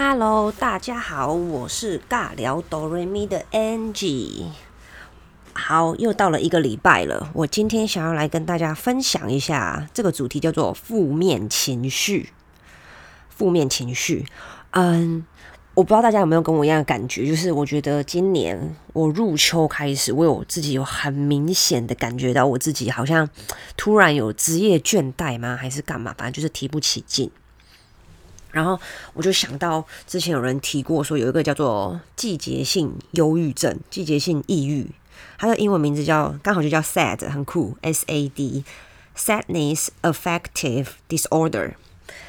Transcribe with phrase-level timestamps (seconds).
[0.00, 4.44] Hello，大家好，我是尬聊哆瑞咪的 Angie。
[5.52, 12.30] 好，又到了一个礼拜了，我今天想要来跟大家分享一下这个主题，叫做负面情绪。
[13.28, 14.24] 负面情绪，
[14.70, 15.26] 嗯。
[15.74, 23.28] 我不知道大家有没有跟我一样的感觉，就是我觉得今年我入秋开始，我有自己有很明显的感觉到我自己好像
[23.76, 25.56] 突然有职业倦怠吗？
[25.60, 26.14] 还是干嘛？
[26.16, 27.28] 反正就是提不起劲。
[28.50, 28.78] 然后
[29.14, 34.90] 我就想到之前有人提过说有一个叫做季节性忧郁症、季节性抑郁，
[35.38, 41.72] 它的英文名字叫刚好就叫 SAD，很酷，S A D，Sadness Affective Disorder，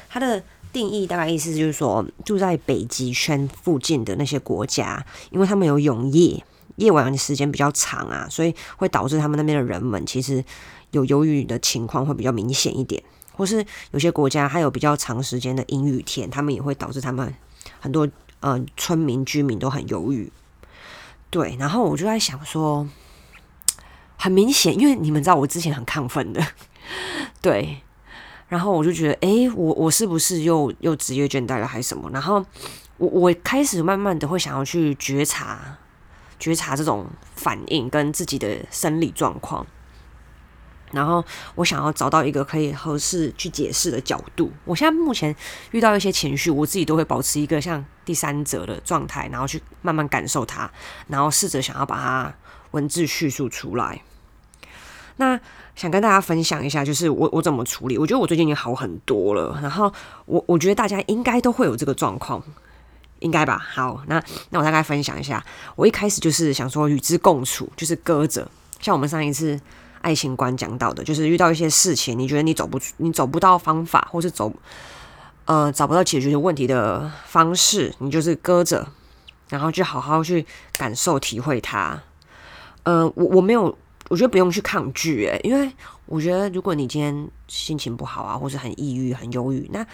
[0.08, 0.42] 它的。
[0.72, 6.44] 定义大概意思就是说，住在北极圈附近的那些国家，因为他们有永夜，
[6.76, 10.44] 夜晚的时间比较长啊，所以会导致他们那边的人们其实
[10.92, 13.02] 有忧郁的情况会比较明显一点。
[13.40, 17.34] 或是有些国家还有比较长时间的阴雨天，他们也会导致他们
[17.80, 18.06] 很多
[18.40, 20.30] 呃村民居民都很犹豫。
[21.30, 22.86] 对，然后我就在想说，
[24.18, 26.46] 很明显，因为你们知道我之前很亢奋的，
[27.40, 27.78] 对。
[28.48, 32.10] 然后我就觉得，哎，我我是不是又又职业倦怠了，还是什么？
[32.10, 32.44] 然后
[32.98, 35.78] 我我开始慢慢的会想要去觉察，
[36.38, 39.66] 觉察这种反应跟自己的生理状况。
[40.92, 41.24] 然后
[41.54, 44.50] 我想要找到一个可以合适去解释的角度。
[44.64, 45.34] 我现在目前
[45.70, 50.70] 遇到一些情绪，我自己都会保持一个像第三者的状态，然后去慢慢感受它，
[51.08, 52.34] 然后试着想要把它
[52.72, 54.02] 文字叙述出来。
[55.16, 55.38] 那
[55.76, 57.98] 想跟大家分享一下，就是我我怎么处理？
[57.98, 59.58] 我觉得我最近已经好很多了。
[59.60, 59.92] 然后
[60.24, 62.42] 我我觉得大家应该都会有这个状况，
[63.18, 63.58] 应该吧？
[63.58, 65.44] 好，那那我大概分享一下。
[65.76, 68.50] 我一开始就是想说与之共处，就是搁着。
[68.80, 69.60] 像我们上一次
[70.00, 74.52] 爱情观讲到的，就是遇到一些事情，你觉得你走不出，你走不到方法，或是走
[75.44, 78.88] 呃找不到解决问题的方式，你就是搁着，
[79.48, 82.02] 然后就好好去感受、体会它。
[82.82, 83.76] 呃，我我没有。
[84.08, 85.70] 我觉得不用去抗拒，诶，因为
[86.06, 89.86] 我觉得如果你今天心情不好啊，或是很抑郁、很忧郁，那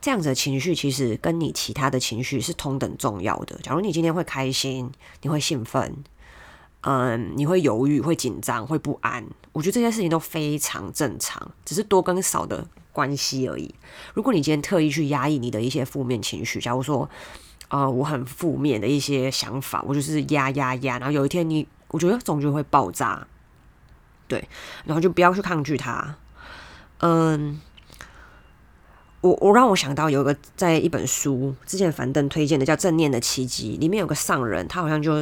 [0.00, 3.58] 这样子的情绪其实跟你其他的情绪是同等重要的。
[3.62, 4.90] 假如你今天会开心，
[5.20, 6.02] 你会兴奋，
[6.80, 9.22] 嗯，你会犹豫、会紧张、会不安，
[9.58, 13.74] 我觉得这些事情都非常正常，只是多跟少的关系而已。
[14.14, 17.10] 如果你今天特意去压抑你的一些负面情绪，假如说，
[17.66, 23.26] 呃，我很负面的一些想法，我就是压压压，然后有一天你，我觉得总觉会爆炸。
[24.28, 24.48] 对，
[24.84, 26.14] 然后就不要去抗拒它。
[26.98, 27.60] 嗯，
[29.22, 35.12] 我我让我想到有一个在一本书之前樊登推荐的叫《正念的奇迹》，里面有个上人，他好像就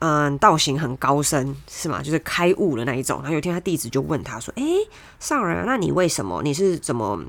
[0.00, 2.02] 嗯道行很高深，是吗？
[2.02, 3.18] 就是开悟的那一种。
[3.18, 4.88] 然后有一天他弟子就问他说：“诶，
[5.18, 6.42] 上人，那你为什么？
[6.42, 7.20] 你是怎么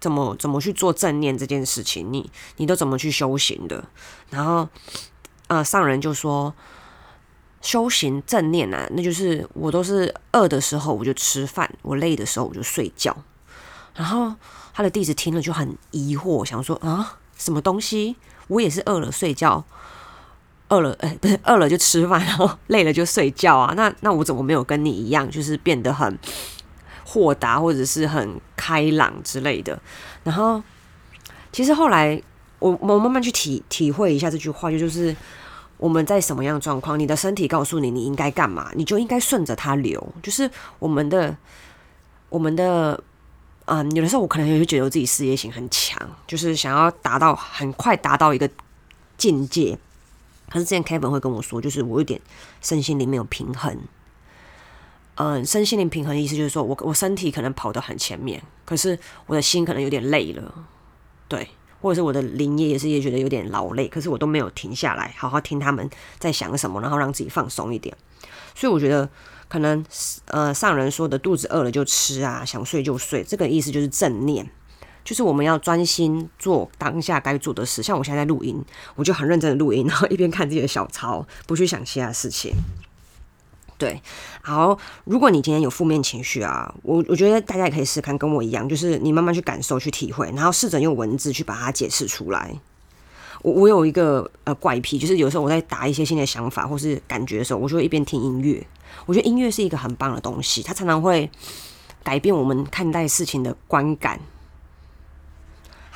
[0.00, 2.12] 怎么怎么去做正念这件事情？
[2.12, 3.84] 你你都怎么去修行的？”
[4.30, 4.68] 然后
[5.48, 6.54] 呃上人就说。
[7.64, 13.16] 修行正念啊，那就是我都是饿的时候我就吃饭，我累的时候我就睡觉。
[13.94, 14.34] 然后
[14.74, 18.16] 他的弟子听了就很疑惑，想说啊，什么东西？
[18.48, 19.64] 我也是饿了睡觉，
[20.74, 23.72] 饿了哎， 不是饿了就吃饭，然后 累了就睡觉啊。
[23.76, 26.18] 那那我怎么没有跟你一样，就是变得很
[27.04, 29.80] 豁达或者是很开朗之类的？
[30.24, 30.62] 然后
[31.52, 32.20] 其实后来
[32.58, 35.14] 我我慢慢去体体会一下这句话，就就是。
[35.76, 36.98] 我们在什么样的状况？
[36.98, 40.14] 你的身体告诉你你应该干嘛，你就应该顺着它流。
[40.22, 40.48] 就是
[40.78, 41.36] 我们的，
[42.28, 42.98] 我们的，
[43.66, 48.48] 嗯，有的时候我可能也会觉得我自己事业心很强，就是想要达到很快达到一个
[49.18, 49.76] 境界。
[50.48, 52.20] 可是之前 Kevin 会跟我说，就是我有点
[52.60, 53.78] 身心灵没有平衡。
[55.16, 60.66] 嗯，身心灵平衡的意思就是说我我身体可能跑得很前面，可是我的心可能有点累了，
[61.28, 61.48] 对。
[61.80, 65.86] 或者是我的灵业也是也觉得有点劳累，可是我都没有停下来好好听他们
[66.18, 67.94] 在想什么，然后让自己放松一点。
[68.54, 69.06] 所以我觉得
[69.48, 69.84] 可能
[70.28, 74.50] 呃上人说的肚子饿了就吃啊，想睡就睡，这个意思就是正念，
[75.04, 77.82] 就是我们要专心做当下该做的事。
[77.82, 78.60] 像我现在在录音，
[78.94, 82.52] 我就很认真的录音，然后一边看自己的小抄，不去想其他事情。
[83.76, 84.00] 对，
[84.40, 92.56] 好，如果你今天有负面情绪啊，我我觉得大家也可以试看，跟我一样，就是你慢慢去感受、去体会，然后试着用文字去把它解释出来。
[93.42, 98.64] 我我有一个呃怪癖，就是有时候我在打一些新的想法或是感觉的时候，我就会一边听音乐。
[99.06, 101.28] 我觉得音乐是一个很棒的东西，它常常会
[102.04, 104.20] 改变我们看待事情的观感。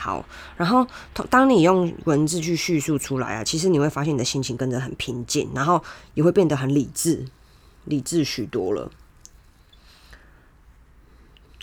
[0.00, 0.24] 好，
[0.56, 0.86] 然后
[1.28, 5.82] 当你用文字去叙述出来啊，其实你会发现你的心情跟着很平静，然后
[6.14, 7.26] 也会变得很理智。
[7.84, 8.88] 理智许多了。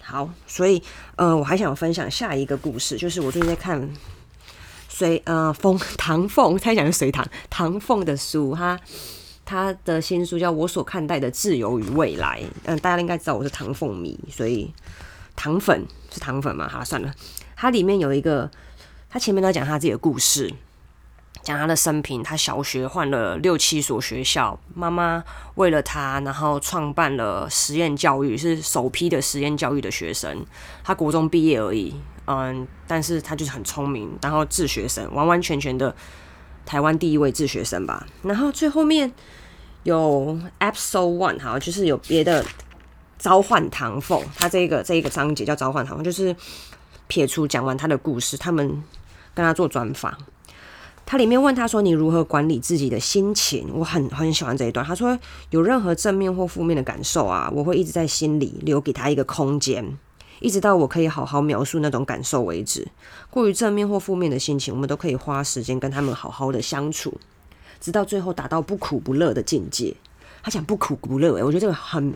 [0.01, 0.83] 好，所以
[1.15, 3.89] 呃，我还想分享下一个故事，就是我最近在看
[4.89, 8.77] 随呃凤 唐凤，他讲是隋唐唐凤的书，他
[9.45, 12.41] 他的新书叫《我所看待的自由与未来》。
[12.65, 14.73] 嗯，大家应该知道我是唐凤迷，所以
[15.37, 16.67] 唐粉是唐粉嘛？
[16.67, 17.13] 好，算了。
[17.55, 18.49] 它里面有一个，
[19.09, 20.53] 他前面都在讲他自己的故事。
[21.43, 25.23] 讲他的生平，他小学换了六七所学校，妈妈
[25.53, 30.43] 为了他，然后创办了实验教育，是首批的实验教育的学生。
[30.83, 31.93] 他国中毕业而已，
[32.25, 35.95] 嗯，但是他就是很聪明，然后自学生，完完全全的
[36.65, 38.07] 台湾第一位自学生吧。
[38.23, 39.11] 然后最后面
[39.83, 42.43] 有 Episode One，好，就是有别的
[43.19, 46.35] 召唤唐凤，他这个这一个章节叫召唤唐凤，就是
[47.07, 48.67] 撇除讲完他的故事，他们
[49.33, 50.15] 跟他做专访。
[51.05, 54.83] 他里面问他说：“你如何管理自己的心情？”我很很喜欢这一段。
[54.83, 55.15] 他说
[55.51, 59.97] ：“有任何正面或负面的感受啊，我会一直在心里留给他一个空间，
[60.39, 62.87] 一直到我可以好好描述那种感受为止。
[63.29, 67.13] 过于正面或负面的心情，我们都可以花时间跟他们好好的相处，
[67.79, 69.95] 直到最后达到不苦不乐的境界。”
[70.41, 72.13] 他讲不苦不乐，诶，我觉得这个很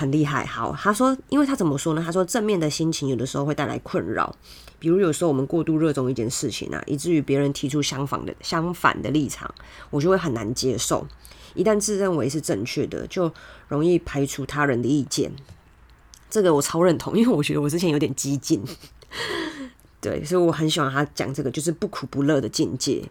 [0.00, 0.46] 很厉害。
[0.46, 2.02] 好，他说，因为他怎么说呢？
[2.02, 4.34] 他说正面的心情有的时候会带来困扰。
[4.78, 9.54] 比如有时候我们过度热衷一件事情啊，以至于别人提出相反的相反的立场，
[9.90, 11.06] 我就会很难接受。
[11.54, 13.30] 一旦自认为是正确的，就
[13.68, 15.30] 容易排除他人的意见。
[16.30, 18.64] 这个我超认同，因为我觉得我之前有点激进，
[20.00, 23.04] 对，所以我很喜欢他讲这个，就是不苦不乐的境界。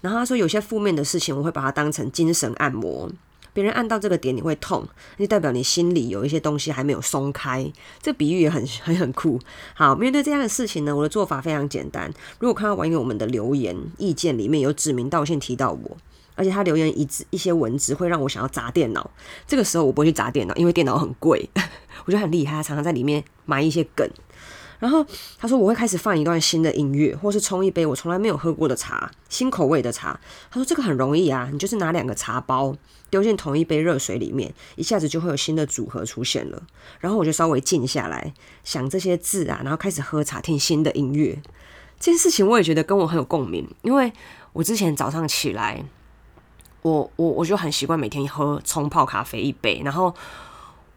[0.00, 3.10] 然后他说，有些负面的事情，我会把它当成精神按摩。
[3.52, 4.86] 别人按到这个点，你会痛，
[5.18, 7.70] 就代表你心里有一些东西还没有松开。
[8.00, 9.38] 这比喻也很很很酷。
[9.74, 12.12] 好，面对这样的事情呢，我的做法非常简单。
[12.38, 15.96] 如果看到网友们的留言意见里面有指名道姓提到我，
[16.34, 19.10] 而且他留言一字一些文字会让我想要砸电脑，
[19.46, 21.48] 这个时候我不会去砸电脑，因为电脑很贵。
[22.06, 24.08] 我觉得很厉害，他常常在里面埋一些梗。
[24.80, 25.06] 然后
[25.38, 30.18] 他说我会开始放一段新的音乐，或是冲一杯我从来没有喝过的茶，新口味的茶。
[30.50, 32.74] 他说这个很容易啊，你就是拿两个茶包
[33.10, 36.62] 丢进同一杯热水里面，一下子就会有新的组合出现了。
[36.98, 38.32] 然后我就稍微静下来
[38.64, 41.40] 想这些字啊，然后开始喝茶听新的音乐。
[42.00, 44.10] 这件事情我也觉得跟我很有共鸣，因为
[44.54, 45.84] 我之前早上起来，
[46.80, 50.14] 我我我就很习惯每天喝冲泡咖啡一杯，然后。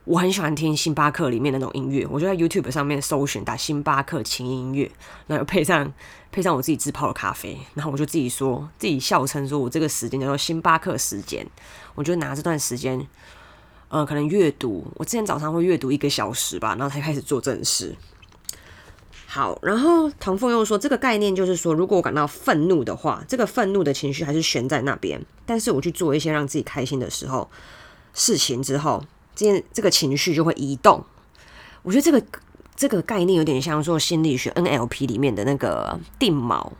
[0.05, 4.91] 我很喜欢听星巴克里面那种音乐，我就在 YouTube 上面搜寻打星巴克轻音乐，
[5.27, 5.94] 然后配上
[6.29, 11.47] 配上我自己自泡的咖啡，然后我就自己说自己笑称说我这个时间叫做星巴克时间，
[11.95, 13.07] 我就拿这段时间，
[13.88, 17.95] 呃，可能阅读，我之前早上会阅读一个小时吧，然后才开始做正事。
[19.25, 27.49] 好，然后唐凤又说这个概念就是说，如果我感到愤怒的话，这个愤怒的情绪还是悬在那边，但是我去做一些让自己开心的时候
[28.13, 29.01] 事情之后。
[29.35, 31.03] 这件这个情绪就会移动，
[31.81, 32.24] 我觉得这个
[32.75, 36.71] 这个概念有点像说心理学 NLP 里面的那个定锚，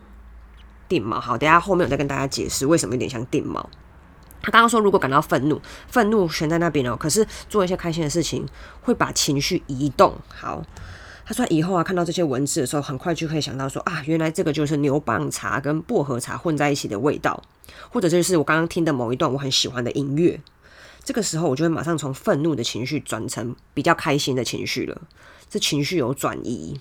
[0.88, 1.20] 定锚。
[1.20, 3.64] 好，等下后面我再跟大家解释为什么有点像定锚。
[4.42, 8.46] 他刚刚说如果感到愤怒，愤怒悬在那边哦，可是做一些开心的事情
[8.82, 10.14] 会把情绪移动。
[10.28, 10.62] 好，
[11.26, 17.42] 他说以后啊看到这些文字的时候，很快就可以想到说啊，原来这个就是牛蒡茶跟薄荷茶混在一起的味道，
[17.90, 20.42] 或者就是我刚刚听的某一段我很喜欢的音乐。
[21.04, 25.02] 这个时候，我就会马上从愤怒的情绪转成比较开心的情绪了。
[25.50, 26.80] 这情绪有转移。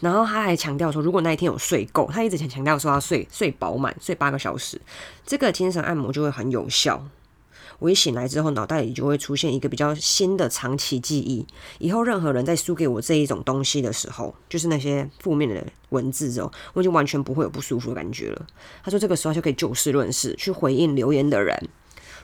[0.00, 4.80] 然后他还强调说，如果那一天有睡够，他一直强强调说要睡睡饱满，睡八个小时，
[5.26, 7.06] 这个精神按摩就会很有效。
[7.78, 11.46] 我一醒来之后，脑袋里就会出现一个比较新的长期记忆。
[11.78, 18.46] 以后任何人在输给我这一种东西的时候，就是那些负面的文字之后，我就完全不会有不舒服的感觉了。
[18.82, 21.68] 他说，这个时候就可以就事论事，去回应留言的人。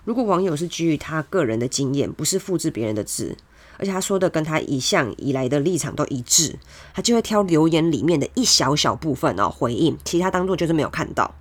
[0.07, 3.37] 如果网友是基于他个人的经验，不是复制别人的字，
[3.77, 6.57] 而且他说的跟他一向以来的立场都一致，
[6.95, 11.35] 他就会挑留言里面的一小小部分哦回应，其他当做就是没有看到。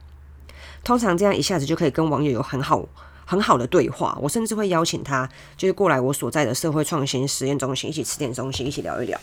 [0.84, 2.84] 通常这样一下子就可以跟网友有很好
[3.24, 4.18] 很好的对话。
[4.20, 9.22] 我甚至会邀请他，就是过来我所在的社会创新实验中心一起吃点东西，一起聊一聊。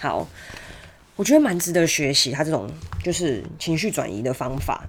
[0.00, 0.26] 好，
[1.14, 2.68] 我觉得蛮值得学习他这种
[3.04, 4.82] 就是情绪转移的方法。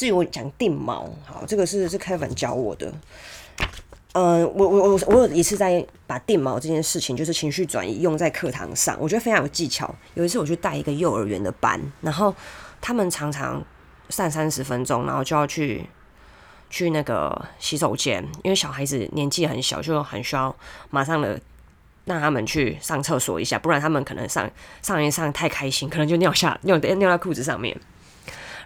[0.00, 2.90] 至于我讲定锚，好，这个是是 Kevin 教我的。
[4.12, 9.94] 嗯、我我我我有一次在把定锚这件事情，就是情绪转移用在课堂上，我觉得非常有技巧。
[10.14, 12.34] 有一次我去带一个幼儿园的班，然后
[12.80, 13.62] 他们常常
[14.08, 15.84] 上三十分钟，然后就要去
[16.70, 20.56] 去那个洗手间，因为小孩子年纪很小，就很需要
[20.88, 21.38] 马上的
[22.06, 27.78] 让他们去上厕所一下，不然他们可能上上一上太开心，可能就尿下尿尿在裤子上面。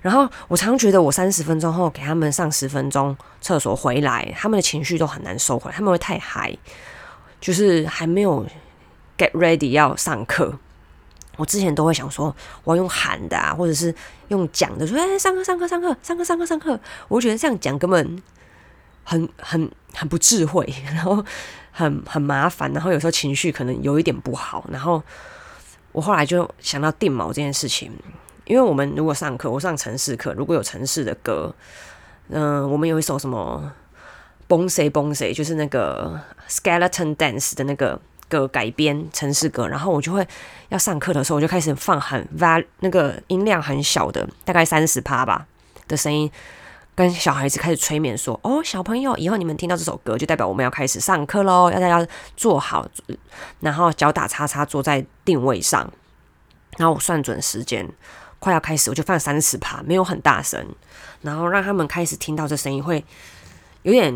[0.04, 6.54] 然后我常常觉得，我三十分钟后给他们上十分钟厕所回来，他们的情绪都很难收回，他们会太嗨，
[7.40, 8.44] 就是还没有
[9.16, 10.58] get ready 要上课。
[11.38, 13.94] 我之前都会想说，我要用喊的啊，或者是
[14.28, 16.78] 用讲的，说哎，上课上课上课上课上课上课。
[17.08, 18.22] 我觉得这样讲根本
[19.04, 21.24] 很很很不智慧，然后
[21.72, 24.66] 很很麻烦，然后有时候情绪可能有一点不好。
[24.70, 25.02] 然后
[25.92, 27.90] 我后来就想到定锚这件事情，
[28.44, 31.54] 因为我们如果上课，我上城市课，如果有城市的歌，
[32.28, 33.72] 嗯、我们有一首什么
[34.48, 38.00] Bonesay Bonesay，就是那个 Skeleton Dance 的那个。
[38.26, 40.26] 歌改编城市歌，然后我就会
[40.70, 45.46] 要上课的时候，我就开始放很 val 那个音量很小的，大概三十趴吧
[45.86, 46.28] 的声音，
[46.94, 52.88] 跟小孩子开始催眠说：“哦，小朋友，以后你们听到这首歌，就代表我们要开始上课喽，要大家坐好，
[53.60, 55.92] 然后脚打叉叉坐在定位上，
[56.78, 57.86] 然后我算准时间，
[58.44, 60.62] 快要开始，我就放三十趴，没有很大声，
[61.22, 63.02] 然后让他们开始听到这声音，会
[63.80, 64.14] 有点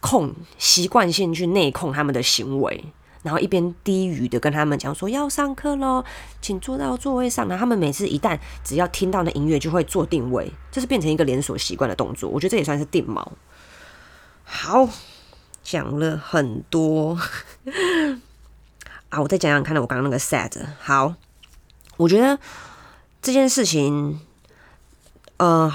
[0.00, 2.86] 控习惯性去内控他们的行为。”
[3.22, 6.02] 然后一边低语的跟他们讲说要上课喽，
[6.40, 7.46] 请坐到座位上。
[7.48, 12.30] 然后他们每次一旦只要听到那音乐，就会做定位，这是变成一个连锁习惯的动作。
[12.30, 13.26] 我觉得这也算是定锚。
[14.44, 14.88] 好，
[15.62, 17.18] 讲了很多
[19.10, 20.52] 啊，我再讲讲看到我刚刚那个 sad。
[20.80, 21.14] 好，
[21.96, 22.38] 我觉得
[23.26, 24.20] 这件事情，
[25.38, 25.68] 呃，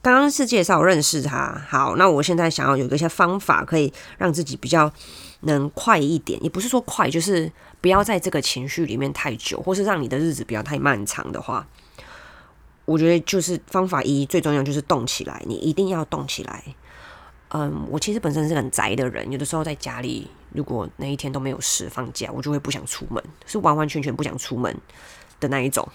[0.00, 1.60] 刚刚是介绍认识他。
[1.68, 4.92] 好，那我现在想要有一些方法，可以让自己比较。
[5.42, 7.50] 能快一点，也不是说快，就是
[7.80, 11.66] 不要在这个情绪里面太久，或是让你的日子不要太漫长的话，
[12.84, 16.62] 我觉得就是方法一最重要就是动起来，你一定要动起来。
[17.48, 24.76] 嗯，我其实本身是很宅的人，有的时候在家里，如果那一天都没有事放假，我就会不想出门，是完完全全不想出门
[25.40, 25.88] 的那一种。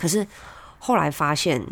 [0.00, 0.26] 可是
[0.78, 1.62] 后来发现。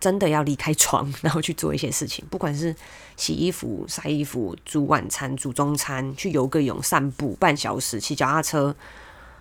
[0.00, 2.76] 真的要离开床， 然后去做一些事情，不管是
[3.16, 8.76] 洗衣服、晒衣服、煮晚餐、煮中餐、去游个泳、散步半小时、骑脚踏车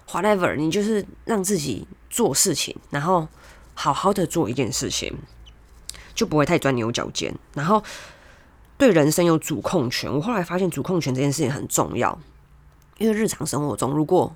[0.07, 3.27] ，whatever，你就是让自己做事情，然后
[3.73, 5.13] 好好的做一件事情，
[6.15, 7.83] 就不会太钻牛角尖，然后
[8.77, 10.09] 对人生有主控权。
[10.09, 12.17] 我后来发现主控权这件事情很重要，
[12.99, 14.33] 因为日常生活中，如果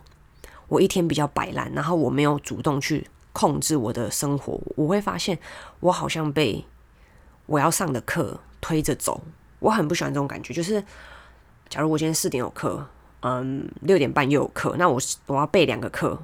[0.67, 3.07] 我一天比较摆烂，然后我没有主动去。
[3.37, 5.37] 控制我的生活，我会发现
[5.79, 6.65] 我好像被
[7.45, 9.21] 我要上的课推着走。
[9.59, 10.55] 我很不喜欢这种感觉。
[10.55, 10.83] 就是，
[11.69, 12.87] 假如我今天四点有课，
[13.19, 16.19] 嗯，六点半又有课，那我我要备两个课，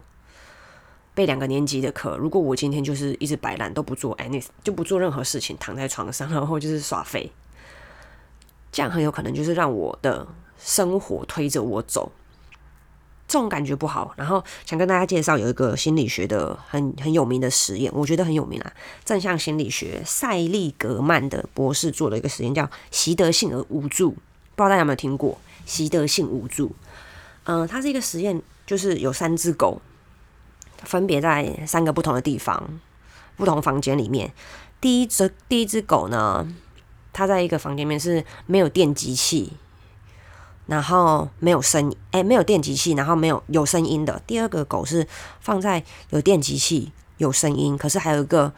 [1.14, 2.18] 备两个年级的课。
[2.18, 7.32] 如果我今天就是一直摆烂，都不做 anything，就不做任何事情，躺在床上， 然后就是耍废，
[8.72, 10.26] 这样很有可能就是让我的
[10.58, 12.12] 生活推着我走。
[13.34, 18.72] 这种感觉不好，然后想跟大家介绍有一个心理学的很很有名的实验，我觉得很有名啊，
[19.04, 24.22] 正向心理学赛利格曼的博士做了一个实验，叫习得性而无助，不知
[24.58, 25.36] 道大家有没有听过？
[25.66, 26.76] 习得性无助，
[27.46, 29.82] 嗯、它是一个实验，就是有三只狗，
[30.84, 32.80] 分别在三个不同的地方，
[33.36, 34.32] 不同房间里面。
[34.80, 36.48] 第一只第一只狗呢，
[37.12, 39.54] 它在一个房间里面是没有电击器。
[40.66, 44.22] 然后没有声音，哎，没有电击器，然后没有有声音的。
[44.26, 45.06] 第二个狗是
[45.42, 48.54] 放在有电击器、有声音，可是还有一个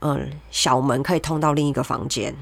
[0.00, 2.32] 嗯、小门可以通到另一个房间。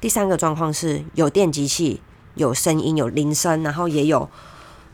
[0.00, 2.00] 第三个状况是有电击器、
[2.34, 4.28] 有声音、有铃声，然后也有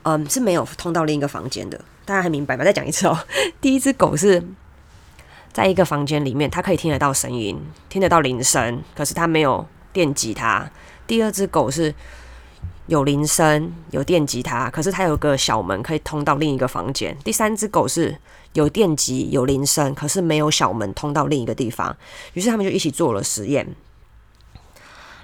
[0.02, 1.80] 嗯是没有通到另一个房间的。
[2.04, 2.62] 大家还明白吗？
[2.62, 3.18] 再讲一次哦。
[3.62, 4.46] 第一只狗是
[5.54, 7.58] 在一个房间里面，它可以听得到声音，
[7.88, 10.70] 听得到铃声，可是它没有电击它。
[11.06, 11.94] 第二只狗是。
[12.87, 17.16] 有铃声，有电击它，可是它有个小门可以通到另一个房间。
[17.25, 18.16] 第三只狗是
[18.52, 21.97] 有电击，有铃声，可是没有小门通到另一个地方。
[22.35, 23.66] 于是他们就一起做了实验。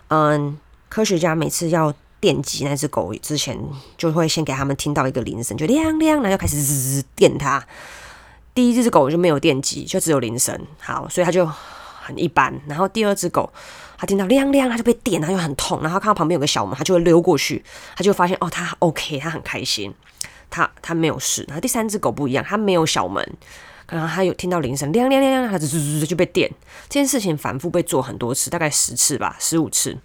[0.09, 3.59] 嗯，科学家每次要电击那只狗之前，
[3.97, 7.64] 就会先给他们听到一个铃声，就亮亮，然后就开始滋滋电它。
[8.54, 11.49] 第一只狗就没有电击，就只有铃声，好，所以它就
[12.02, 12.52] 很一般。
[12.66, 13.52] 然后第二只狗。
[13.99, 15.80] 它听到亮亮，它就被电，他就很痛。
[15.80, 19.94] 然后看到旁边有个小门，它就会溜过去，它就发现哦，它 OK，它很开心，
[20.50, 21.44] 它它没有事。
[21.47, 23.25] 然后第三只狗不一样，它没有小门，
[23.88, 26.50] 然后它有听到铃声亮亮亮亮，它就就就被电。
[26.88, 29.97] 这件事情反复被做很多次，大概十次吧，十五次。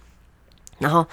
[0.78, 1.04] 然后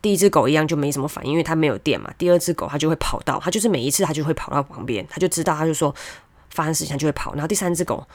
[0.00, 2.08] 第一只狗一样就没什么反应，因为它没有电嘛。
[2.16, 5.92] 第二只狗它就会跑到，它就是每一次它就会跑到旁边，它就知道，它就说
[6.50, 7.32] 发生事情它就会跑。
[7.32, 8.06] 然后第三只狗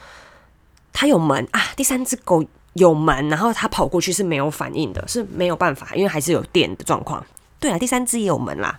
[0.92, 2.44] 它有门啊，第三只狗。
[2.74, 7.22] 有门，然后它跑过去是没有反应的，是没有办法，因为还是有电的状况。
[7.60, 8.74] 对啊，第三只也有门啦，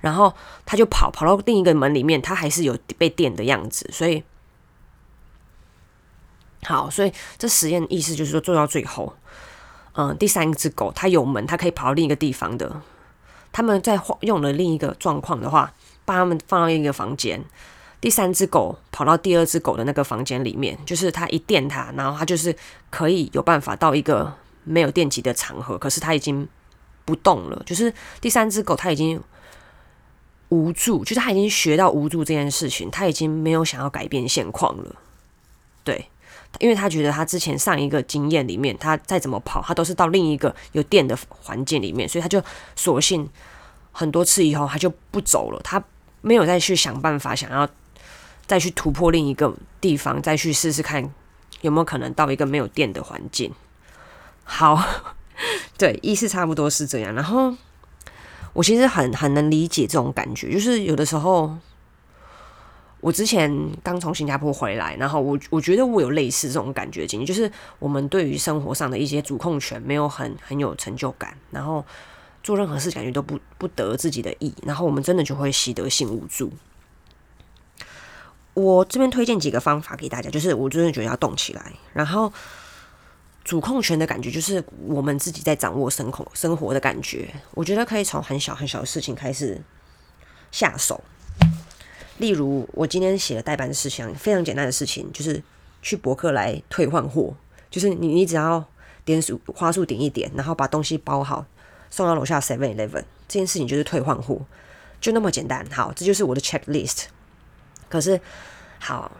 [0.00, 3.88] 然后它就跑跑到另一个门里面，它还是有被电的样子。
[3.92, 4.24] 所以，
[6.64, 9.14] 好，所以这实验意思就是说做到最后，
[9.92, 12.82] 嗯，第三只狗它有门，它可以跑到另一个地方的。
[13.52, 15.72] 他们在用了另一个状况的话，
[16.04, 17.44] 把他们放到一个房间，
[18.00, 22.54] 第三只狗跑到第二只狗的那个房间里面，就是它一电它，然后它就是
[22.90, 24.32] 可以有办法到一个
[24.64, 26.46] 没有电极的场合，可是它已经
[27.04, 27.62] 不动了。
[27.64, 29.20] 就是第三只狗它已经
[30.50, 34.96] 无助，就是它已经学到无助这件事情，它已经没有想要改变现况了。
[35.82, 36.08] 对，
[36.60, 42.42] 因为他觉得他之前上一个经验里面，他再怎么跑，他都是到另一个有电的环境里面，所以他就
[42.76, 43.28] 索性
[43.92, 45.82] 很多次以后他就不走了，他
[46.22, 47.68] 没有再去想办法想要
[48.46, 51.12] 再去突破另一个地方，再去试试看
[51.60, 53.52] 有没有可能到一个没有电的环境。
[54.44, 54.82] 好，
[55.76, 57.14] 对，意思差不多是这样。
[57.14, 57.54] 然后
[58.52, 61.56] 我其实很很能理解这种感觉，就是有的时候。
[63.02, 67.48] 我之前刚从新加坡回来，然后我我觉得我有类似这种感觉经历，就是
[67.78, 71.84] 我们对于生活上的一些主控权没有很很有成就感，然后
[72.42, 76.50] 做任何事感觉都不不得自己的意，然后我们真的就会习得性无助。
[78.56, 82.32] 我这边推荐几个方法给大家，就是我真的觉得要动起来，然后
[83.44, 89.60] 主控权的感觉就是我们自己在掌握生活生活的感觉，我觉得可以从很小很小的事情开始
[90.50, 91.04] 下手。
[92.16, 95.42] 例如，我今天写了代办事项，非常简单的事情，就是
[95.82, 97.36] 去博客来退换货。
[97.68, 98.64] 就是你，你只要
[99.04, 101.44] 点数花束点一点，然后把东西包好，
[101.90, 104.40] 送到楼下 Seven Eleven，这件事情就是退换货，
[104.98, 105.66] 就那么简单。
[105.70, 107.04] 好，这就是我的 checklist。
[107.88, 108.20] 可是，
[108.78, 109.10] 好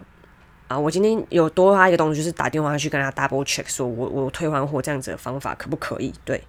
[0.68, 6.12] 啊，我今天有多花一个东西，就是打电话去跟他 double check，说我我退换货这样子的方法可不可以？
[6.24, 6.42] 对，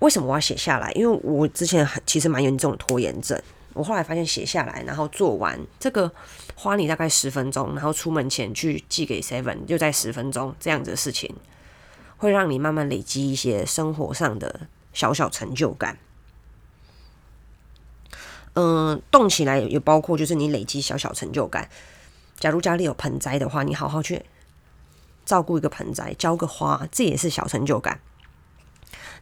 [0.00, 0.90] 为什么我要写下来？
[0.92, 3.40] 因为我之前很其实蛮严重的拖延症。
[3.74, 6.10] 我后来发现写下来，然后做完这个
[6.56, 11.32] 花你大概十分钟，然后出门前去寄给 Seven，就在十分钟这样子的事情，
[12.16, 15.96] 会让你慢慢累积一些生活上的小小成就感。
[18.60, 21.68] 嗯，动起来也包括就是你累积小小成就感。
[22.40, 24.24] 假如家里有盆栽的话，你好好去
[25.24, 28.00] 照顾一个盆栽，浇个花，这也是小成就感。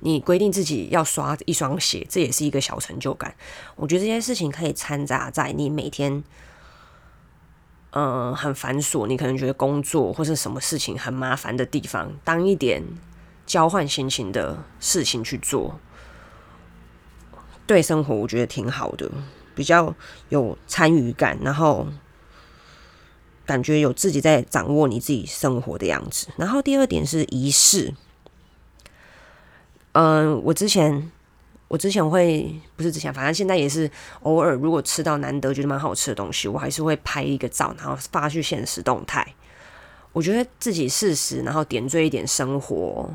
[0.00, 3.34] 你规定自己要刷一双鞋，这也是一个小成就感。
[3.74, 6.24] 我觉得这些事情可以掺杂在你每天，
[7.90, 12.82] 嗯、很繁琐，你可能觉得工作或是什么事情很麻烦的地方，当一点
[13.44, 15.78] 交换心情的事情去做，
[17.66, 19.10] 对生活我觉得挺好的，
[19.54, 19.94] 比较
[20.28, 21.86] 有参与感，然后
[23.44, 26.28] 感觉有自己在掌握你自己生活的样子。
[26.36, 27.92] 然后第二点是仪式。
[29.92, 31.10] 嗯，我之前
[31.68, 33.90] 我之前会不是之前，反正现在也是
[34.22, 39.26] 偶尔，如果吃到难得觉得蛮好吃的东西，我还是会拍一个照，然后发去现实动态。
[40.12, 43.10] 我觉得自己适时，然后点缀一点生活，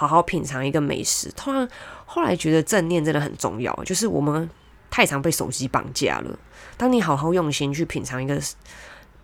[0.00, 1.30] 好好品尝一个美食。
[1.36, 1.68] 突然
[2.06, 4.48] 后来觉得正念真的很重要，就是我们
[4.88, 6.38] 太常被手机绑架了。
[6.78, 8.40] 当你好好用心去品尝一个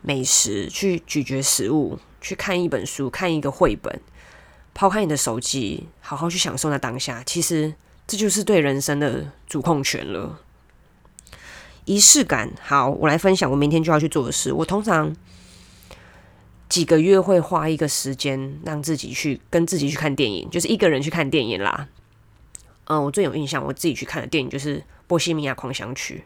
[0.03, 3.99] 美食，去咀嚼食物，去看一本书，看一个绘本。
[4.75, 7.23] 抛开你的手机，好好去享受那当下。
[7.25, 7.73] 其实
[8.07, 10.41] 这就是对人生的主控权了。
[11.87, 14.53] 仪式感，好，我来分享我明天就要去做的事。
[14.53, 15.17] 我通常
[16.68, 21.88] 几个月会花一个时间，让自己去跟自己去看电影，就是一个人去看电影啦。
[22.87, 26.24] 嗯，我最有印象，我自己去看的电影就是《波西米亚狂想曲》，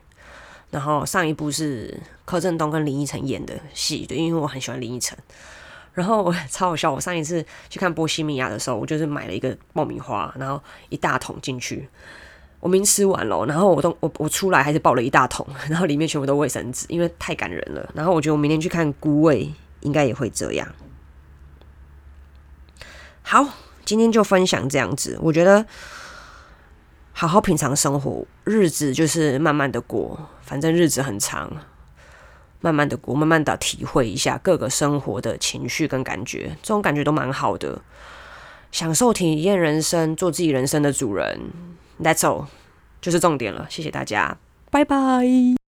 [0.71, 5.17] 然后上一部是柯震东跟林依晨演的戏，对，因为我很喜欢林依晨。
[5.93, 11.89] 然后我超好笑，我上一次去看《波西米亚》的时候，我就是买了一个爆米花，然后一大桶进去，
[12.61, 17.91] 我明吃完了，然后我都我我出来还是抱了一大桶，然后里面全部都卫生纸，因为太感人了。
[17.95, 19.45] 然后我觉得我明天去看《孤味》
[19.81, 20.69] 应该也会这样。
[23.23, 23.47] 好，
[23.85, 25.65] 今天就分享这样子，我觉得
[27.13, 31.51] 好好品尝生活，日子就是慢慢的过，反正日子很长。
[32.63, 37.81] 慢慢的过，慢慢的体会一下各个生活的情绪跟感觉，这种感觉都蛮好的。
[38.71, 41.41] 享受体验人生，做自己人生的主人。
[42.03, 42.49] That's all，
[43.01, 43.67] 就是重点了。
[43.71, 44.37] 谢谢大家，
[44.71, 45.60] 拜拜。